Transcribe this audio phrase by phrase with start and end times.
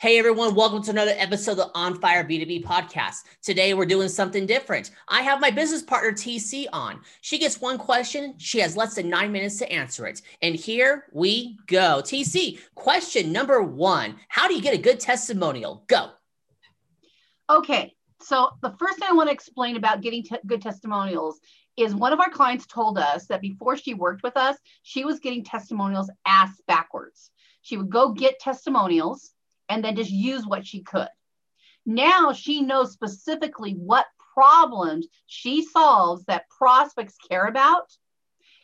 [0.00, 3.24] Hey everyone, welcome to another episode of the On Fire B2B podcast.
[3.42, 4.92] Today we're doing something different.
[5.08, 7.02] I have my business partner TC on.
[7.20, 10.22] She gets one question, she has less than nine minutes to answer it.
[10.40, 12.00] And here we go.
[12.02, 15.84] TC, question number one How do you get a good testimonial?
[15.86, 16.12] Go.
[17.50, 21.40] Okay, so the first thing I want to explain about getting te- good testimonials
[21.76, 25.20] is one of our clients told us that before she worked with us, she was
[25.20, 27.30] getting testimonials ass backwards.
[27.60, 29.34] She would go get testimonials
[29.70, 31.08] and then just use what she could.
[31.86, 37.90] Now she knows specifically what problems she solves that prospects care about.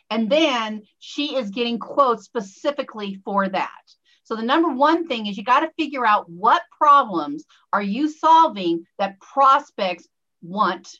[0.09, 3.81] And then she is getting quotes specifically for that.
[4.23, 8.09] So the number one thing is you got to figure out what problems are you
[8.09, 10.07] solving that prospects
[10.41, 10.99] want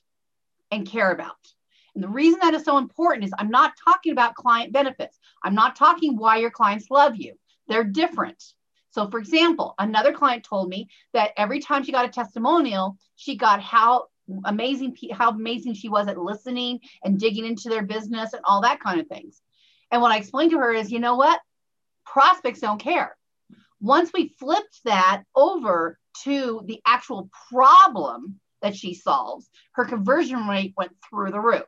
[0.71, 1.35] and care about.
[1.93, 5.19] And the reason that is so important is I'm not talking about client benefits.
[5.43, 7.33] I'm not talking why your clients love you.
[7.67, 8.43] They're different.
[8.91, 13.35] So, for example, another client told me that every time she got a testimonial, she
[13.35, 14.07] got how
[14.45, 18.79] amazing how amazing she was at listening and digging into their business and all that
[18.79, 19.41] kind of things.
[19.91, 21.39] And what I explained to her is, you know what?
[22.05, 23.15] Prospects don't care.
[23.79, 30.73] Once we flipped that over to the actual problem that she solves, her conversion rate
[30.75, 31.67] went through the roof.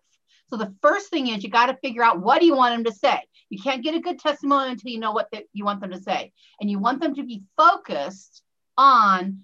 [0.49, 2.91] So the first thing is you got to figure out what do you want them
[2.91, 3.21] to say.
[3.49, 6.01] You can't get a good testimony until you know what the, you want them to
[6.01, 8.41] say, and you want them to be focused
[8.77, 9.41] on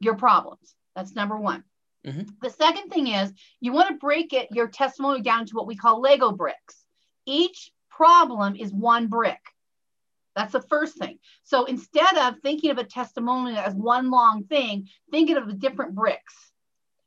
[0.00, 0.74] your problems.
[0.96, 1.64] That's number one.
[2.06, 2.22] Mm-hmm.
[2.42, 5.76] The second thing is you want to break it your testimony down to what we
[5.76, 6.84] call Lego bricks.
[7.26, 9.40] Each problem is one brick.
[10.36, 11.18] That's the first thing.
[11.44, 15.94] So instead of thinking of a testimony as one long thing, think of the different
[15.94, 16.34] bricks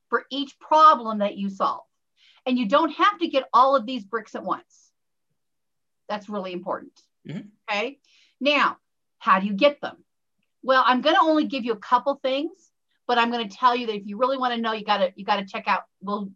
[0.09, 1.83] for each problem that you solve.
[2.47, 4.91] And you don't have to get all of these bricks at once.
[6.07, 6.93] That's really important.
[7.27, 7.49] Mm-hmm.
[7.69, 7.99] Okay.
[8.39, 8.77] Now,
[9.19, 9.97] how do you get them?
[10.63, 12.71] Well, I'm going to only give you a couple things,
[13.05, 14.99] but I'm going to tell you that if you really want to know, you got
[14.99, 15.83] to you got to check out.
[15.99, 16.31] Well,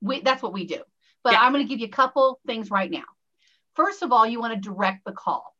[0.00, 0.82] we, that's what we do.
[1.22, 1.42] But yeah.
[1.42, 3.04] I'm going to give you a couple things right now.
[3.74, 5.54] First of all, you want to direct the call.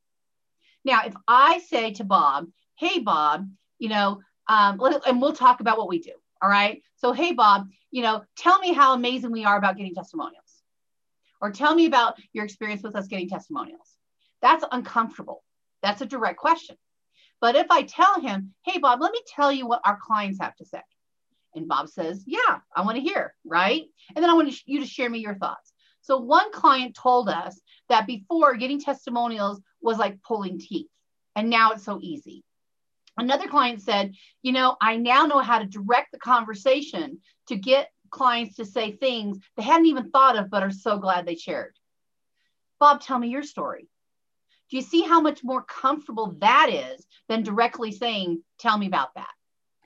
[0.84, 5.78] Now, if I say to Bob, "Hey, Bob, you know," um, and we'll talk about
[5.78, 6.12] what we do.
[6.42, 6.82] All right.
[6.96, 10.62] So, hey, Bob, you know, tell me how amazing we are about getting testimonials.
[11.40, 13.96] Or tell me about your experience with us getting testimonials.
[14.40, 15.44] That's uncomfortable.
[15.82, 16.76] That's a direct question.
[17.40, 20.56] But if I tell him, hey, Bob, let me tell you what our clients have
[20.56, 20.82] to say.
[21.54, 23.82] And Bob says, yeah, I want to hear, right?
[24.14, 25.72] And then I want you to share me your thoughts.
[26.00, 30.88] So one client told us that before getting testimonials was like pulling teeth,
[31.36, 32.42] and now it's so easy.
[33.18, 37.90] Another client said, you know, I now know how to direct the conversation to get
[38.10, 41.74] clients to say things they hadn't even thought of, but are so glad they shared.
[42.78, 43.88] Bob, tell me your story.
[44.70, 49.14] Do you see how much more comfortable that is than directly saying, tell me about
[49.14, 49.30] that?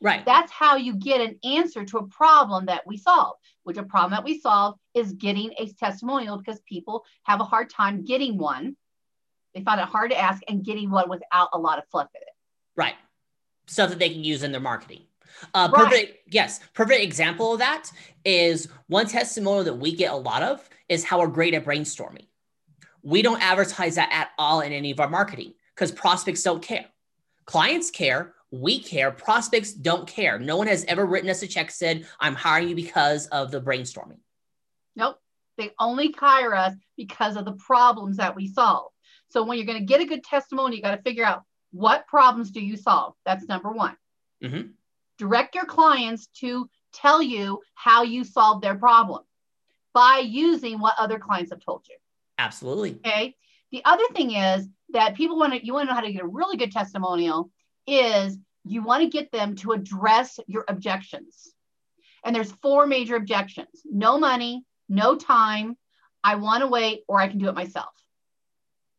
[0.01, 0.25] Right.
[0.25, 4.13] That's how you get an answer to a problem that we solve, which a problem
[4.13, 8.77] that we solve is getting a testimonial because people have a hard time getting one.
[9.55, 12.23] They find it hard to ask and getting one without a lot of fluff in
[12.23, 12.29] it.
[12.77, 12.95] Right
[13.66, 15.03] stuff that they can use in their marketing.
[15.54, 15.84] Uh, right.
[15.84, 16.32] Perfect.
[16.32, 16.60] Yes.
[16.75, 17.91] Perfect example of that
[18.25, 22.27] is one testimonial that we get a lot of is how we're great at brainstorming.
[23.03, 26.87] We don't advertise that at all in any of our marketing because prospects don't care.
[27.44, 28.34] Clients care.
[28.50, 29.10] We care.
[29.10, 30.38] Prospects don't care.
[30.38, 33.60] No one has ever written us a check said, I'm hiring you because of the
[33.60, 34.19] brainstorming.
[34.94, 35.19] Nope.
[35.59, 38.93] They only hire us because of the problems that we solve.
[39.28, 42.06] So when you're going to get a good testimony, you got to figure out what
[42.06, 43.15] problems do you solve?
[43.25, 43.97] That's number one.
[44.43, 44.69] Mm-hmm.
[45.19, 49.22] Direct your clients to tell you how you solve their problem
[49.93, 51.97] by using what other clients have told you.
[52.38, 52.99] Absolutely.
[53.06, 53.34] Okay.
[53.72, 56.22] The other thing is that people want to, you want to know how to get
[56.22, 57.50] a really good testimonial
[57.87, 61.53] is you want to get them to address your objections.
[62.25, 65.77] And there's four major objections no money, no time,
[66.22, 67.91] I want to wait, or I can do it myself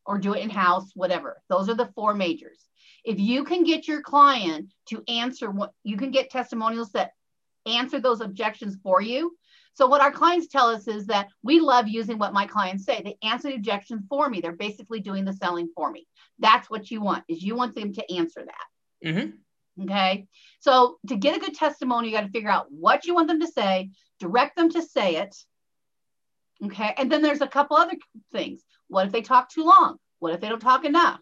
[0.07, 1.41] or do it in house, whatever.
[1.50, 2.59] Those are the four majors.
[3.03, 7.11] If you can get your client to answer what you can get testimonials that
[7.67, 9.35] answer those objections for you.
[9.73, 13.02] So, what our clients tell us is that we love using what my clients say.
[13.03, 14.41] They answer the objection for me.
[14.41, 16.08] They're basically doing the selling for me.
[16.40, 19.08] That's what you want, is you want them to answer that.
[19.08, 19.84] Mm-hmm.
[19.84, 20.28] Okay.
[20.61, 23.41] So, to get a good testimony, you got to figure out what you want them
[23.41, 25.35] to say, direct them to say it.
[26.66, 26.94] Okay.
[26.98, 27.98] And then there's a couple other
[28.32, 28.64] things.
[28.88, 29.98] What if they talk too long?
[30.20, 31.20] What if they don't talk enough?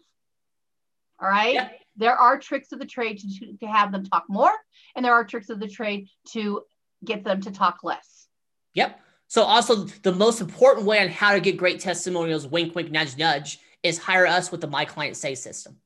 [1.20, 1.54] All right.
[1.54, 1.68] Yeah.
[1.96, 4.52] There are tricks of the trade to, to have them talk more,
[4.94, 6.62] and there are tricks of the trade to
[7.04, 8.28] get them to talk less.
[8.74, 9.00] Yep.
[9.28, 13.16] So, also, the most important way on how to get great testimonials, wink, wink, nudge,
[13.16, 15.76] nudge, is hire us with the My Client Say system.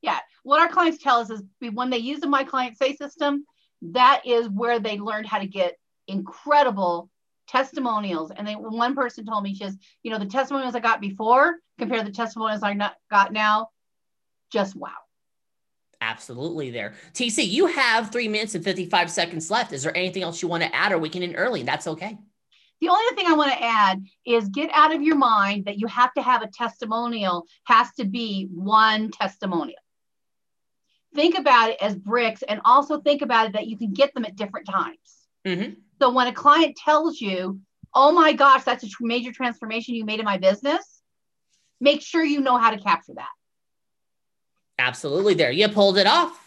[0.00, 0.20] Yeah.
[0.42, 3.44] what our clients tell us is when they use the My Client Say system,
[3.82, 5.76] that is where they learned how to get
[6.06, 7.10] incredible
[7.48, 8.30] testimonials.
[8.30, 11.56] And they one person told me, she says, you know, the testimonials I got before
[11.78, 13.68] compared to the testimonials I not, got now,
[14.52, 14.90] just wow.
[16.00, 16.94] Absolutely there.
[17.12, 19.72] TC, you have three minutes and 55 seconds left.
[19.72, 21.64] Is there anything else you want to add or we can end early?
[21.64, 22.16] That's okay.
[22.80, 25.88] The only thing I want to add is get out of your mind that you
[25.88, 29.80] have to have a testimonial has to be one testimonial.
[31.14, 34.24] Think about it as bricks and also think about it that you can get them
[34.24, 35.27] at different times.
[35.48, 35.72] Mm-hmm.
[36.00, 37.60] So when a client tells you,
[37.94, 41.00] oh my gosh, that's a major transformation you made in my business,
[41.80, 43.30] make sure you know how to capture that.
[44.78, 45.50] Absolutely, there.
[45.50, 46.44] You pulled it off.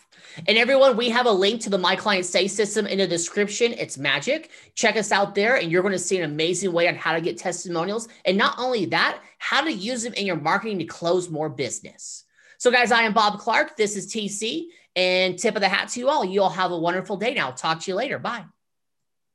[0.48, 3.74] And everyone, we have a link to the My Client Say system in the description.
[3.74, 4.50] It's magic.
[4.76, 7.20] Check us out there, and you're going to see an amazing way on how to
[7.20, 8.08] get testimonials.
[8.24, 12.24] And not only that, how to use them in your marketing to close more business.
[12.60, 13.76] So, guys, I am Bob Clark.
[13.76, 16.24] This is TC, and tip of the hat to you all.
[16.24, 17.52] You all have a wonderful day now.
[17.52, 18.18] Talk to you later.
[18.18, 18.46] Bye.